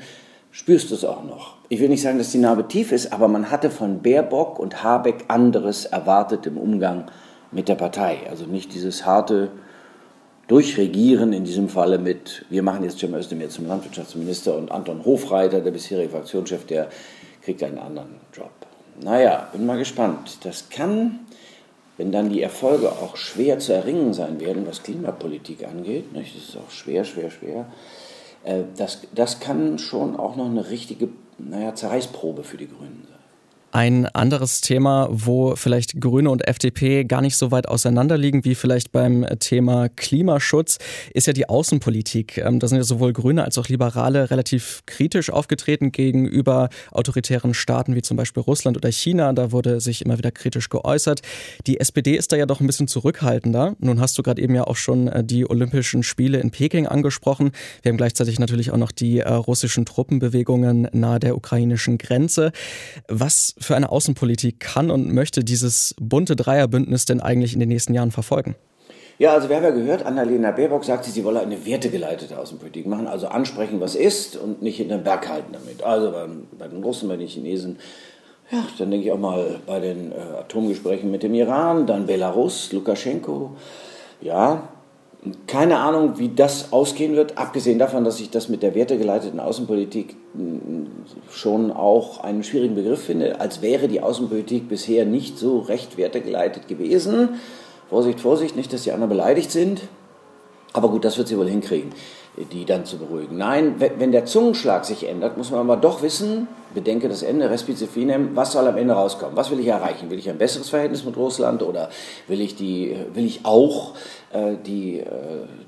spürst 0.51 0.91
du 0.91 0.95
es 0.95 1.05
auch 1.05 1.23
noch. 1.23 1.55
Ich 1.69 1.79
will 1.79 1.89
nicht 1.89 2.01
sagen, 2.01 2.17
dass 2.17 2.31
die 2.31 2.37
Narbe 2.37 2.67
tief 2.67 2.91
ist, 2.91 3.13
aber 3.13 3.27
man 3.27 3.49
hatte 3.49 3.69
von 3.69 4.01
Baerbock 4.01 4.59
und 4.59 4.83
Habeck 4.83 5.25
anderes 5.29 5.85
erwartet 5.85 6.45
im 6.45 6.57
Umgang 6.57 7.09
mit 7.51 7.69
der 7.69 7.75
Partei. 7.75 8.19
Also 8.29 8.45
nicht 8.45 8.73
dieses 8.73 9.05
harte 9.05 9.49
Durchregieren 10.47 11.31
in 11.31 11.45
diesem 11.45 11.69
Falle 11.69 11.97
mit, 11.97 12.45
wir 12.49 12.61
machen 12.61 12.83
jetzt 12.83 12.99
Cem 12.99 13.13
Özdemir 13.13 13.49
zum 13.49 13.67
Landwirtschaftsminister 13.67 14.57
und 14.57 14.69
Anton 14.69 15.05
Hofreiter, 15.05 15.61
der 15.61 15.71
bisherige 15.71 16.09
Fraktionschef, 16.09 16.65
der 16.65 16.89
kriegt 17.41 17.63
einen 17.63 17.77
anderen 17.77 18.15
Job. 18.33 18.51
Naja, 19.01 19.47
bin 19.53 19.65
mal 19.65 19.77
gespannt. 19.77 20.39
Das 20.43 20.69
kann, 20.69 21.19
wenn 21.95 22.11
dann 22.11 22.29
die 22.29 22.41
Erfolge 22.41 22.89
auch 22.89 23.15
schwer 23.15 23.59
zu 23.59 23.71
erringen 23.71 24.13
sein 24.13 24.41
werden, 24.41 24.67
was 24.67 24.83
Klimapolitik 24.83 25.65
angeht, 25.65 26.11
nicht? 26.11 26.35
das 26.35 26.49
ist 26.49 26.57
auch 26.57 26.69
schwer, 26.69 27.05
schwer, 27.05 27.31
schwer, 27.31 27.67
das, 28.77 29.01
das 29.13 29.39
kann 29.39 29.77
schon 29.77 30.15
auch 30.15 30.35
noch 30.35 30.47
eine 30.47 30.69
richtige 30.69 31.09
naja, 31.37 31.75
Zerreißprobe 31.75 32.43
für 32.43 32.57
die 32.57 32.67
Grünen. 32.67 33.07
Ein 33.73 34.05
anderes 34.07 34.59
Thema, 34.59 35.07
wo 35.09 35.55
vielleicht 35.55 36.01
Grüne 36.01 36.29
und 36.29 36.45
FDP 36.45 37.05
gar 37.05 37.21
nicht 37.21 37.37
so 37.37 37.51
weit 37.51 37.69
auseinanderliegen 37.69 38.43
wie 38.43 38.53
vielleicht 38.53 38.91
beim 38.91 39.25
Thema 39.39 39.87
Klimaschutz, 39.87 40.77
ist 41.13 41.27
ja 41.27 41.31
die 41.31 41.47
Außenpolitik. 41.47 42.37
Ähm, 42.37 42.59
da 42.59 42.67
sind 42.67 42.79
ja 42.79 42.83
sowohl 42.83 43.13
Grüne 43.13 43.45
als 43.45 43.57
auch 43.57 43.69
Liberale 43.69 44.29
relativ 44.29 44.81
kritisch 44.85 45.29
aufgetreten 45.29 45.93
gegenüber 45.93 46.67
autoritären 46.91 47.53
Staaten 47.53 47.95
wie 47.95 48.01
zum 48.01 48.17
Beispiel 48.17 48.43
Russland 48.43 48.75
oder 48.75 48.91
China. 48.91 49.31
Da 49.31 49.53
wurde 49.53 49.79
sich 49.79 50.03
immer 50.03 50.17
wieder 50.17 50.31
kritisch 50.31 50.67
geäußert. 50.67 51.21
Die 51.65 51.79
SPD 51.79 52.17
ist 52.17 52.33
da 52.33 52.35
ja 52.35 52.45
doch 52.45 52.59
ein 52.59 52.67
bisschen 52.67 52.89
zurückhaltender. 52.89 53.77
Nun 53.79 54.01
hast 54.01 54.17
du 54.17 54.23
gerade 54.23 54.41
eben 54.41 54.53
ja 54.53 54.65
auch 54.65 54.75
schon 54.75 55.07
äh, 55.07 55.23
die 55.23 55.49
Olympischen 55.49 56.03
Spiele 56.03 56.41
in 56.41 56.51
Peking 56.51 56.87
angesprochen. 56.87 57.51
Wir 57.83 57.91
haben 57.91 57.97
gleichzeitig 57.97 58.37
natürlich 58.37 58.71
auch 58.71 58.77
noch 58.77 58.91
die 58.91 59.19
äh, 59.19 59.31
russischen 59.31 59.85
Truppenbewegungen 59.85 60.89
nahe 60.91 61.21
der 61.21 61.37
ukrainischen 61.37 61.97
Grenze. 61.97 62.51
Was 63.07 63.55
für 63.61 63.75
eine 63.75 63.91
Außenpolitik 63.91 64.59
kann 64.59 64.91
und 64.91 65.13
möchte 65.13 65.43
dieses 65.43 65.95
bunte 65.99 66.35
Dreierbündnis 66.35 67.05
denn 67.05 67.21
eigentlich 67.21 67.53
in 67.53 67.59
den 67.59 67.69
nächsten 67.69 67.93
Jahren 67.93 68.11
verfolgen? 68.11 68.55
Ja, 69.19 69.33
also 69.33 69.49
wir 69.49 69.55
haben 69.55 69.63
ja 69.63 69.69
gehört, 69.69 70.03
Annalena 70.03 70.49
Baerbock 70.49 70.83
sagt, 70.83 71.05
sie 71.05 71.23
wolle 71.23 71.41
eine 71.41 71.63
wertegeleitete 71.65 72.39
Außenpolitik 72.39 72.87
machen, 72.87 73.05
also 73.05 73.27
ansprechen, 73.27 73.79
was 73.79 73.93
ist 73.93 74.35
und 74.35 74.63
nicht 74.63 74.79
in 74.79 74.89
den 74.89 75.03
Berg 75.03 75.29
halten 75.29 75.53
damit. 75.53 75.83
Also 75.83 76.11
bei, 76.11 76.25
bei 76.57 76.67
den 76.67 76.81
Russen, 76.81 77.07
bei 77.07 77.17
den 77.17 77.27
Chinesen, 77.27 77.77
ja, 78.51 78.65
dann 78.79 78.89
denke 78.89 79.05
ich 79.05 79.11
auch 79.11 79.19
mal 79.19 79.59
bei 79.67 79.79
den 79.79 80.11
äh, 80.11 80.15
Atomgesprächen 80.39 81.11
mit 81.11 81.21
dem 81.21 81.35
Iran, 81.35 81.85
dann 81.85 82.07
Belarus, 82.07 82.73
Lukaschenko. 82.73 83.51
Ja, 84.21 84.69
keine 85.45 85.77
Ahnung, 85.77 86.17
wie 86.17 86.29
das 86.29 86.73
ausgehen 86.73 87.15
wird, 87.15 87.37
abgesehen 87.37 87.77
davon, 87.77 88.03
dass 88.03 88.19
ich 88.19 88.31
das 88.31 88.49
mit 88.49 88.63
der 88.63 88.73
wertegeleiteten 88.73 89.39
Außenpolitik 89.39 90.15
hm, 90.33 90.87
schon 91.29 91.71
auch 91.71 92.23
einen 92.23 92.43
schwierigen 92.43 92.73
Begriff 92.73 93.03
finde, 93.03 93.39
als 93.39 93.61
wäre 93.61 93.87
die 93.87 94.01
Außenpolitik 94.01 94.67
bisher 94.67 95.05
nicht 95.05 95.37
so 95.37 95.59
recht 95.59 95.97
wertegeleitet 95.97 96.67
gewesen. 96.67 97.29
Vorsicht, 97.89 98.19
Vorsicht, 98.19 98.55
nicht, 98.55 98.73
dass 98.73 98.83
die 98.83 98.91
anderen 98.91 99.09
beleidigt 99.09 99.51
sind. 99.51 99.81
Aber 100.73 100.89
gut, 100.89 101.03
das 101.03 101.17
wird 101.17 101.27
sie 101.27 101.37
wohl 101.37 101.49
hinkriegen 101.49 101.91
die 102.37 102.63
dann 102.63 102.85
zu 102.85 102.97
beruhigen. 102.97 103.37
Nein, 103.37 103.75
wenn 103.77 104.11
der 104.13 104.25
Zungenschlag 104.25 104.85
sich 104.85 105.07
ändert, 105.07 105.37
muss 105.37 105.51
man 105.51 105.59
aber 105.59 105.75
doch 105.75 106.01
wissen, 106.01 106.47
bedenke 106.73 107.09
das 107.09 107.23
Ende, 107.23 107.49
respice 107.49 107.83
finem, 107.83 108.35
was 108.35 108.53
soll 108.53 108.65
am 108.67 108.77
Ende 108.77 108.93
rauskommen? 108.93 109.35
Was 109.35 109.51
will 109.51 109.59
ich 109.59 109.67
erreichen? 109.67 110.09
Will 110.09 110.17
ich 110.17 110.29
ein 110.29 110.37
besseres 110.37 110.69
Verhältnis 110.69 111.03
mit 111.03 111.17
Russland 111.17 111.61
oder 111.61 111.89
will 112.27 112.39
ich, 112.39 112.55
die, 112.55 112.95
will 113.13 113.25
ich 113.25 113.41
auch 113.43 113.95
äh, 114.31 114.55
die, 114.65 114.99
äh, 114.99 115.07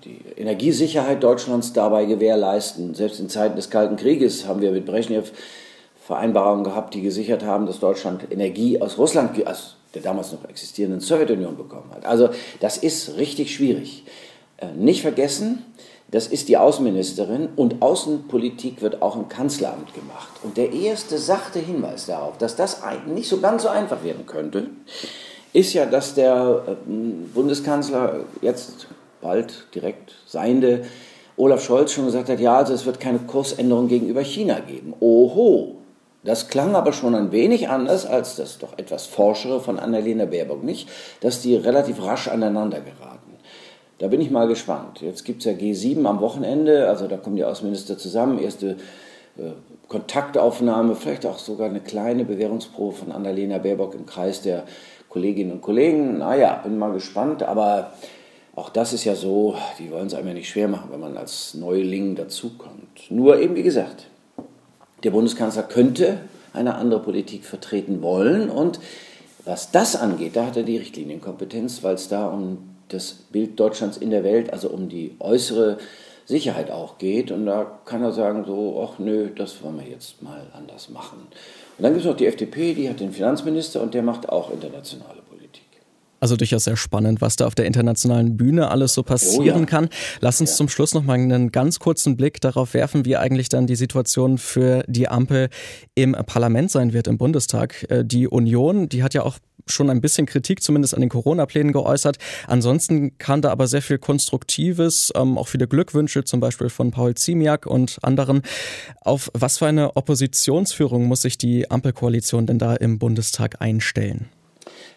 die 0.05 0.21
Energiesicherheit 0.37 1.21
Deutschlands 1.21 1.73
dabei 1.73 2.05
gewährleisten? 2.05 2.95
Selbst 2.95 3.19
in 3.19 3.27
Zeiten 3.27 3.57
des 3.57 3.69
Kalten 3.69 3.97
Krieges 3.97 4.47
haben 4.47 4.61
wir 4.61 4.71
mit 4.71 4.85
Brezhnev 4.85 5.33
Vereinbarungen 5.99 6.63
gehabt, 6.63 6.93
die 6.93 7.01
gesichert 7.01 7.43
haben, 7.43 7.65
dass 7.65 7.79
Deutschland 7.79 8.31
Energie 8.31 8.81
aus 8.81 8.97
Russland, 8.97 9.45
aus 9.47 9.75
der 9.93 10.01
damals 10.01 10.31
noch 10.31 10.43
existierenden 10.49 11.01
Sowjetunion 11.01 11.57
bekommen 11.57 11.91
hat. 11.93 12.05
Also 12.05 12.29
das 12.61 12.77
ist 12.77 13.17
richtig 13.17 13.53
schwierig. 13.53 14.03
Äh, 14.63 14.77
nicht 14.77 15.01
vergessen, 15.01 15.63
das 16.11 16.27
ist 16.27 16.47
die 16.47 16.57
Außenministerin 16.57 17.49
und 17.55 17.81
Außenpolitik 17.81 18.81
wird 18.81 19.01
auch 19.01 19.15
im 19.15 19.29
Kanzleramt 19.29 19.93
gemacht. 19.95 20.29
Und 20.43 20.57
der 20.57 20.71
erste 20.71 21.17
sachte 21.17 21.59
Hinweis 21.59 22.05
darauf, 22.05 22.37
dass 22.37 22.55
das 22.55 22.81
nicht 23.07 23.27
so 23.27 23.39
ganz 23.39 23.63
so 23.63 23.69
einfach 23.69 24.03
werden 24.03 24.25
könnte, 24.27 24.67
ist 25.53 25.73
ja, 25.73 25.85
dass 25.85 26.13
der 26.13 26.63
äh, 26.67 26.71
Bundeskanzler 27.33 28.21
jetzt 28.41 28.87
bald 29.21 29.67
direkt 29.73 30.13
seiende 30.27 30.85
Olaf 31.35 31.63
Scholz 31.63 31.93
schon 31.93 32.05
gesagt 32.05 32.29
hat, 32.29 32.39
ja, 32.39 32.57
also 32.57 32.73
es 32.73 32.85
wird 32.85 32.99
keine 32.99 33.19
Kursänderung 33.19 33.87
gegenüber 33.87 34.21
China 34.21 34.59
geben. 34.59 34.93
Oho, 34.99 35.77
Das 36.23 36.47
klang 36.47 36.75
aber 36.75 36.93
schon 36.93 37.15
ein 37.15 37.31
wenig 37.31 37.69
anders 37.69 38.05
als 38.05 38.35
das 38.35 38.59
doch 38.59 38.77
etwas 38.77 39.07
forschere 39.07 39.59
von 39.59 39.79
Annalena 39.79 40.25
Baerbock 40.25 40.63
nicht, 40.63 40.87
dass 41.21 41.41
die 41.41 41.55
relativ 41.55 42.01
rasch 42.03 42.27
aneinander 42.27 42.79
geraten. 42.79 43.32
Da 43.99 44.07
bin 44.07 44.21
ich 44.21 44.31
mal 44.31 44.47
gespannt. 44.47 45.01
Jetzt 45.01 45.23
gibt 45.23 45.39
es 45.39 45.45
ja 45.45 45.53
G7 45.53 46.05
am 46.05 46.19
Wochenende, 46.19 46.87
also 46.87 47.07
da 47.07 47.17
kommen 47.17 47.35
die 47.35 47.43
Außenminister 47.43 47.97
zusammen, 47.97 48.39
erste 48.39 48.77
äh, 49.37 49.51
Kontaktaufnahme, 49.87 50.95
vielleicht 50.95 51.25
auch 51.25 51.37
sogar 51.37 51.69
eine 51.69 51.79
kleine 51.79 52.25
Bewährungsprobe 52.25 52.95
von 52.95 53.11
Annalena 53.11 53.59
Baerbock 53.59 53.95
im 53.95 54.05
Kreis 54.05 54.41
der 54.41 54.63
Kolleginnen 55.09 55.51
und 55.51 55.61
Kollegen. 55.61 56.17
Naja, 56.17 56.61
bin 56.63 56.77
mal 56.79 56.91
gespannt, 56.93 57.43
aber 57.43 57.93
auch 58.55 58.69
das 58.69 58.93
ist 58.93 59.03
ja 59.03 59.15
so, 59.15 59.55
die 59.79 59.91
wollen 59.91 60.07
es 60.07 60.13
einem 60.13 60.29
ja 60.29 60.33
nicht 60.33 60.49
schwer 60.49 60.67
machen, 60.67 60.89
wenn 60.91 60.99
man 60.99 61.17
als 61.17 61.53
Neuling 61.53 62.15
dazukommt. 62.15 63.09
Nur 63.09 63.39
eben, 63.39 63.55
wie 63.55 63.63
gesagt, 63.63 64.07
der 65.03 65.11
Bundeskanzler 65.11 65.63
könnte 65.63 66.19
eine 66.53 66.75
andere 66.75 67.01
Politik 67.01 67.45
vertreten 67.45 68.01
wollen 68.01 68.49
und 68.49 68.79
was 69.45 69.71
das 69.71 69.95
angeht, 69.95 70.35
da 70.35 70.45
hat 70.45 70.57
er 70.57 70.63
die 70.63 70.77
Richtlinienkompetenz, 70.77 71.83
weil 71.83 71.95
es 71.95 72.07
da 72.07 72.27
um 72.27 72.72
das 72.93 73.13
Bild 73.31 73.59
Deutschlands 73.59 73.97
in 73.97 74.09
der 74.09 74.23
Welt, 74.23 74.51
also 74.51 74.69
um 74.69 74.89
die 74.89 75.15
äußere 75.19 75.77
Sicherheit 76.25 76.71
auch 76.71 76.97
geht. 76.97 77.31
Und 77.31 77.45
da 77.45 77.79
kann 77.85 78.01
er 78.01 78.11
sagen, 78.11 78.45
so, 78.45 78.87
ach 78.87 78.99
nö, 78.99 79.29
das 79.35 79.61
wollen 79.63 79.79
wir 79.79 79.87
jetzt 79.87 80.21
mal 80.21 80.47
anders 80.53 80.89
machen. 80.89 81.19
Und 81.77 81.83
dann 81.83 81.93
gibt 81.93 82.05
es 82.05 82.09
noch 82.09 82.17
die 82.17 82.27
FDP, 82.27 82.73
die 82.73 82.89
hat 82.89 82.99
den 82.99 83.11
Finanzminister 83.11 83.81
und 83.81 83.93
der 83.93 84.03
macht 84.03 84.29
auch 84.29 84.51
internationale 84.51 85.21
Politik. 85.21 85.63
Also 86.19 86.37
durchaus 86.37 86.63
sehr 86.63 86.77
spannend, 86.77 87.19
was 87.19 87.35
da 87.35 87.45
auf 87.45 87.55
der 87.55 87.65
internationalen 87.65 88.37
Bühne 88.37 88.69
alles 88.69 88.93
so 88.93 89.03
passieren 89.03 89.57
oh 89.57 89.59
ja. 89.59 89.65
kann. 89.65 89.89
Lass 90.21 90.39
uns 90.39 90.51
ja. 90.51 90.55
zum 90.55 90.69
Schluss 90.69 90.93
noch 90.93 91.03
mal 91.03 91.15
einen 91.15 91.51
ganz 91.51 91.79
kurzen 91.79 92.15
Blick 92.15 92.39
darauf 92.39 92.73
werfen, 92.73 93.03
wie 93.03 93.17
eigentlich 93.17 93.49
dann 93.49 93.67
die 93.67 93.75
Situation 93.75 94.37
für 94.37 94.85
die 94.87 95.09
Ampel 95.09 95.49
im 95.95 96.13
Parlament 96.13 96.71
sein 96.71 96.93
wird, 96.93 97.07
im 97.07 97.17
Bundestag. 97.17 97.85
Äh, 97.89 98.05
die 98.05 98.29
Union, 98.29 98.87
die 98.87 99.03
hat 99.03 99.13
ja 99.13 99.23
auch 99.23 99.37
schon 99.67 99.89
ein 99.89 100.01
bisschen 100.01 100.25
Kritik 100.25 100.61
zumindest 100.61 100.93
an 100.93 101.01
den 101.01 101.09
Corona-Plänen 101.09 101.73
geäußert. 101.73 102.17
Ansonsten 102.47 103.17
kam 103.17 103.41
da 103.41 103.51
aber 103.51 103.67
sehr 103.67 103.81
viel 103.81 103.97
Konstruktives, 103.97 105.11
ähm, 105.15 105.37
auch 105.37 105.47
viele 105.47 105.67
Glückwünsche 105.67 106.23
zum 106.23 106.39
Beispiel 106.39 106.69
von 106.69 106.91
Paul 106.91 107.15
Ziemiak 107.15 107.65
und 107.65 107.97
anderen. 108.01 108.41
Auf 109.01 109.31
was 109.33 109.57
für 109.57 109.67
eine 109.67 109.95
Oppositionsführung 109.95 111.05
muss 111.05 111.21
sich 111.21 111.37
die 111.37 111.69
Ampelkoalition 111.69 112.45
denn 112.45 112.59
da 112.59 112.75
im 112.75 112.99
Bundestag 112.99 113.61
einstellen? 113.61 114.29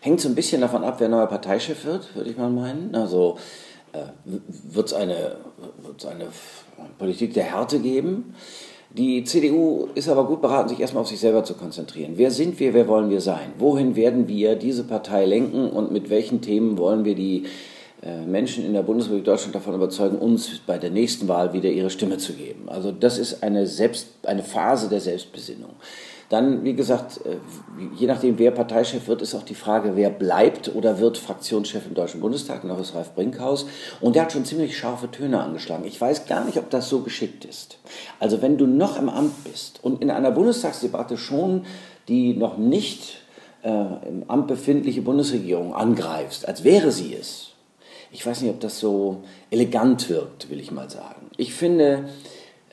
Hängt 0.00 0.20
so 0.20 0.28
ein 0.28 0.34
bisschen 0.34 0.60
davon 0.60 0.84
ab, 0.84 0.96
wer 0.98 1.08
neuer 1.08 1.26
Parteichef 1.26 1.84
wird, 1.84 2.14
würde 2.14 2.30
ich 2.30 2.36
mal 2.36 2.50
meinen. 2.50 2.94
Also 2.94 3.38
äh, 3.92 3.98
wird 4.24 4.86
es 4.86 4.92
eine, 4.92 5.36
eine 6.08 6.28
Politik 6.98 7.34
der 7.34 7.44
Härte 7.44 7.80
geben? 7.80 8.34
Die 8.90 9.24
CDU 9.24 9.88
ist 9.94 10.08
aber 10.08 10.24
gut 10.24 10.40
beraten, 10.40 10.68
sich 10.68 10.80
erstmal 10.80 11.02
auf 11.02 11.08
sich 11.08 11.20
selber 11.20 11.44
zu 11.44 11.54
konzentrieren. 11.54 12.12
Wer 12.16 12.30
sind 12.30 12.58
wir, 12.60 12.72
wer 12.72 12.88
wollen 12.88 13.10
wir 13.10 13.20
sein? 13.20 13.52
Wohin 13.58 13.96
werden 13.96 14.28
wir 14.28 14.54
diese 14.56 14.84
Partei 14.84 15.26
lenken 15.26 15.68
und 15.68 15.90
mit 15.92 16.08
welchen 16.08 16.40
Themen 16.40 16.78
wollen 16.78 17.04
wir 17.04 17.14
die 17.14 17.44
Menschen 18.26 18.64
in 18.64 18.72
der 18.72 18.82
Bundesrepublik 18.82 19.24
Deutschland 19.24 19.54
davon 19.54 19.74
überzeugen, 19.74 20.18
uns 20.18 20.60
bei 20.66 20.78
der 20.78 20.90
nächsten 20.90 21.28
Wahl 21.28 21.52
wieder 21.52 21.70
ihre 21.70 21.90
Stimme 21.90 22.18
zu 22.18 22.32
geben? 22.32 22.68
Also 22.68 22.92
das 22.92 23.18
ist 23.18 23.42
eine, 23.42 23.66
Selbst, 23.66 24.08
eine 24.24 24.42
Phase 24.42 24.88
der 24.88 25.00
Selbstbesinnung. 25.00 25.74
Dann, 26.28 26.64
wie 26.64 26.74
gesagt, 26.74 27.20
äh, 27.24 27.36
je 27.96 28.08
nachdem, 28.08 28.38
wer 28.38 28.50
Parteichef 28.50 29.06
wird, 29.06 29.22
ist 29.22 29.34
auch 29.34 29.44
die 29.44 29.54
Frage, 29.54 29.92
wer 29.94 30.10
bleibt 30.10 30.74
oder 30.74 30.98
wird 30.98 31.18
Fraktionschef 31.18 31.86
im 31.86 31.94
Deutschen 31.94 32.20
Bundestag. 32.20 32.64
Und 32.64 32.70
auch 32.72 32.80
ist 32.80 32.94
Ralf 32.96 33.14
Brinkhaus. 33.14 33.66
Und 34.00 34.16
der 34.16 34.22
hat 34.22 34.32
schon 34.32 34.44
ziemlich 34.44 34.76
scharfe 34.76 35.08
Töne 35.10 35.40
angeschlagen. 35.40 35.84
Ich 35.84 36.00
weiß 36.00 36.26
gar 36.26 36.44
nicht, 36.44 36.58
ob 36.58 36.68
das 36.70 36.88
so 36.88 37.00
geschickt 37.00 37.44
ist. 37.44 37.78
Also, 38.18 38.42
wenn 38.42 38.58
du 38.58 38.66
noch 38.66 38.98
im 38.98 39.08
Amt 39.08 39.44
bist 39.44 39.78
und 39.82 40.02
in 40.02 40.10
einer 40.10 40.32
Bundestagsdebatte 40.32 41.16
schon 41.16 41.64
die 42.08 42.34
noch 42.34 42.56
nicht 42.56 43.18
äh, 43.62 43.68
im 44.08 44.24
Amt 44.28 44.48
befindliche 44.48 45.02
Bundesregierung 45.02 45.74
angreifst, 45.74 46.46
als 46.46 46.64
wäre 46.64 46.90
sie 46.90 47.14
es, 47.14 47.50
ich 48.10 48.24
weiß 48.24 48.42
nicht, 48.42 48.50
ob 48.50 48.60
das 48.60 48.78
so 48.78 49.22
elegant 49.50 50.08
wirkt, 50.08 50.50
will 50.50 50.60
ich 50.60 50.70
mal 50.70 50.90
sagen. 50.90 51.30
Ich 51.36 51.54
finde, 51.54 52.08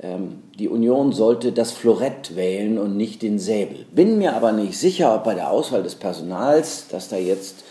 ähm, 0.01 0.43
die 0.57 0.69
Union 0.69 1.11
sollte 1.11 1.51
das 1.51 1.71
Florett 1.71 2.35
wählen 2.35 2.77
und 2.77 2.97
nicht 2.97 3.21
den 3.21 3.39
Säbel. 3.39 3.85
Bin 3.91 4.17
mir 4.17 4.35
aber 4.35 4.51
nicht 4.51 4.77
sicher, 4.77 5.15
ob 5.15 5.23
bei 5.23 5.33
der 5.33 5.49
Auswahl 5.49 5.83
des 5.83 5.95
Personals, 5.95 6.87
das 6.89 7.09
da 7.09 7.17
jetzt 7.17 7.63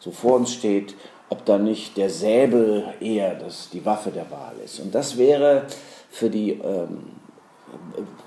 so 0.00 0.10
vor 0.10 0.36
uns 0.36 0.52
steht, 0.52 0.94
ob 1.28 1.44
da 1.44 1.58
nicht 1.58 1.96
der 1.96 2.10
Säbel 2.10 2.84
eher 3.00 3.34
das, 3.34 3.70
die 3.70 3.84
Waffe 3.84 4.10
der 4.10 4.30
Wahl 4.30 4.54
ist. 4.64 4.80
Und 4.80 4.94
das 4.94 5.16
wäre 5.16 5.66
für 6.10 6.28
die, 6.28 6.50
ähm, 6.50 7.04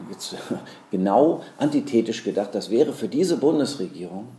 jetzt 0.10 0.36
genau 0.92 1.42
antithetisch 1.58 2.24
gedacht, 2.24 2.50
das 2.54 2.70
wäre 2.70 2.94
für 2.94 3.08
diese 3.08 3.38
Bundesregierung 3.38 4.30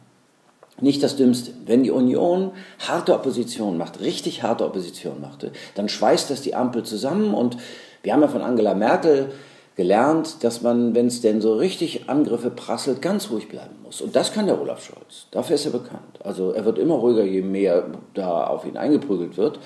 nicht 0.80 1.02
das 1.02 1.16
Dümmste. 1.16 1.52
Wenn 1.64 1.82
die 1.82 1.90
Union 1.90 2.52
harte 2.86 3.14
Opposition 3.14 3.78
macht, 3.78 4.00
richtig 4.00 4.42
harte 4.42 4.64
Opposition 4.64 5.20
machte, 5.20 5.52
dann 5.74 5.88
schweißt 5.88 6.30
das 6.30 6.42
die 6.42 6.54
Ampel 6.54 6.82
zusammen 6.82 7.34
und 7.34 7.56
wir 8.02 8.12
haben 8.12 8.22
ja 8.22 8.28
von 8.28 8.42
Angela 8.42 8.74
Merkel 8.74 9.32
gelernt, 9.76 10.42
dass 10.42 10.62
man, 10.62 10.94
wenn 10.94 11.06
es 11.06 11.20
denn 11.20 11.40
so 11.40 11.54
richtig 11.54 12.08
Angriffe 12.08 12.50
prasselt, 12.50 13.02
ganz 13.02 13.30
ruhig 13.30 13.48
bleiben 13.48 13.76
muss. 13.82 14.00
Und 14.00 14.16
das 14.16 14.32
kann 14.32 14.46
der 14.46 14.60
Olaf 14.60 14.82
Scholz. 14.82 15.26
Dafür 15.30 15.56
ist 15.56 15.66
er 15.66 15.72
bekannt. 15.72 16.18
Also 16.24 16.52
er 16.52 16.64
wird 16.64 16.78
immer 16.78 16.94
ruhiger, 16.94 17.24
je 17.24 17.42
mehr 17.42 17.84
da 18.14 18.46
auf 18.46 18.64
ihn 18.64 18.78
eingeprügelt 18.78 19.36
wird. 19.36 19.58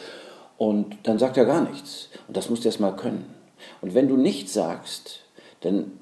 Und 0.59 0.99
dann 1.05 1.19
sagt 1.19 1.37
er 1.37 1.45
gar 1.45 1.63
nichts. 1.63 2.09
Und 2.27 2.37
das 2.37 2.51
musst 2.51 2.65
du 2.65 2.69
erst 2.69 2.81
mal 2.81 2.97
können. 2.97 3.25
Und 3.81 3.95
wenn 3.95 4.09
du 4.09 4.17
nichts 4.17 4.53
sagst, 4.53 5.21
dann 5.61 5.93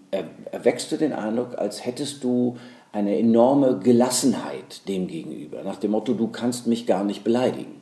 erwächst 0.51 0.91
du 0.91 0.97
den 0.97 1.13
Eindruck, 1.13 1.59
als 1.59 1.85
hättest 1.85 2.25
du 2.25 2.57
eine 2.93 3.19
enorme 3.19 3.79
Gelassenheit 3.79 4.58
dem 4.89 5.07
gegenüber. 5.07 5.63
Nach 5.63 5.77
dem 5.77 5.93
Motto, 5.93 6.15
du 6.15 6.29
kannst 6.29 6.67
mich 6.67 6.87
gar 6.87 7.05
nicht 7.05 7.25
beleidigen. 7.25 7.81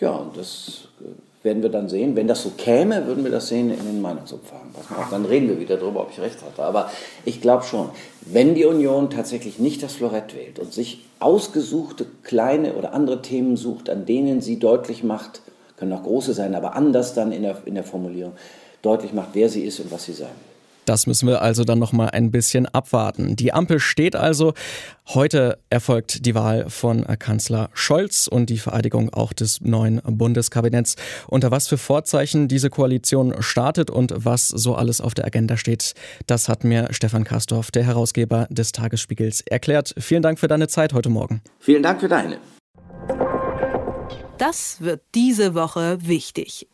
Ja, 0.00 0.10
und 0.10 0.36
das 0.36 0.88
werden 1.42 1.62
wir 1.62 1.70
dann 1.70 1.88
sehen. 1.88 2.16
Wenn 2.16 2.28
das 2.28 2.42
so 2.42 2.50
käme, 2.56 3.06
würden 3.06 3.24
wir 3.24 3.30
das 3.30 3.48
sehen 3.48 3.70
in 3.70 3.84
den 3.84 4.00
Meinungsumfragen. 4.00 4.70
Dann 5.10 5.24
reden 5.24 5.48
wir 5.48 5.60
wieder 5.60 5.76
darüber, 5.76 6.02
ob 6.02 6.10
ich 6.10 6.20
recht 6.20 6.42
hatte. 6.42 6.62
Aber 6.62 6.90
ich 7.24 7.40
glaube 7.40 7.64
schon, 7.64 7.90
wenn 8.22 8.54
die 8.54 8.64
Union 8.64 9.10
tatsächlich 9.10 9.58
nicht 9.58 9.82
das 9.82 9.94
Florett 9.94 10.34
wählt 10.34 10.58
und 10.58 10.72
sich 10.72 11.04
ausgesuchte 11.20 12.06
kleine 12.22 12.74
oder 12.74 12.92
andere 12.92 13.22
Themen 13.22 13.56
sucht, 13.56 13.88
an 13.88 14.04
denen 14.04 14.40
sie 14.40 14.58
deutlich 14.58 15.04
macht, 15.04 15.42
können 15.76 15.92
auch 15.92 16.02
große 16.02 16.34
sein, 16.34 16.54
aber 16.54 16.74
anders 16.74 17.14
dann 17.14 17.30
in 17.32 17.42
der, 17.42 17.58
in 17.64 17.74
der 17.74 17.84
Formulierung, 17.84 18.32
deutlich 18.82 19.12
macht, 19.12 19.30
wer 19.32 19.48
sie 19.48 19.62
ist 19.62 19.80
und 19.80 19.90
was 19.90 20.04
sie 20.04 20.12
sein 20.12 20.28
will. 20.28 20.57
Das 20.88 21.06
müssen 21.06 21.28
wir 21.28 21.42
also 21.42 21.64
dann 21.64 21.78
noch 21.78 21.92
mal 21.92 22.08
ein 22.08 22.30
bisschen 22.30 22.64
abwarten. 22.64 23.36
Die 23.36 23.52
Ampel 23.52 23.78
steht 23.78 24.16
also. 24.16 24.54
Heute 25.08 25.58
erfolgt 25.68 26.24
die 26.24 26.34
Wahl 26.34 26.70
von 26.70 27.04
Kanzler 27.18 27.68
Scholz 27.74 28.26
und 28.26 28.48
die 28.48 28.56
Vereidigung 28.56 29.12
auch 29.12 29.34
des 29.34 29.60
neuen 29.60 30.00
Bundeskabinetts. 30.02 30.96
Unter 31.26 31.50
was 31.50 31.68
für 31.68 31.76
Vorzeichen 31.76 32.48
diese 32.48 32.70
Koalition 32.70 33.34
startet 33.40 33.90
und 33.90 34.14
was 34.16 34.48
so 34.48 34.76
alles 34.76 35.02
auf 35.02 35.12
der 35.12 35.26
Agenda 35.26 35.58
steht, 35.58 35.92
das 36.26 36.48
hat 36.48 36.64
mir 36.64 36.88
Stefan 36.90 37.24
Kastorf, 37.24 37.70
der 37.70 37.84
Herausgeber 37.84 38.46
des 38.48 38.72
Tagesspiegels, 38.72 39.42
erklärt. 39.42 39.94
Vielen 39.98 40.22
Dank 40.22 40.38
für 40.38 40.48
deine 40.48 40.68
Zeit 40.68 40.94
heute 40.94 41.10
Morgen. 41.10 41.42
Vielen 41.58 41.82
Dank 41.82 42.00
für 42.00 42.08
deine. 42.08 42.38
Das 44.38 44.80
wird 44.80 45.02
diese 45.14 45.54
Woche 45.54 45.98
wichtig. 46.00 46.66